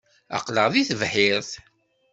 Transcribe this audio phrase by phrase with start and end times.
[0.37, 1.51] Aql-aɣ deg tebḥirt.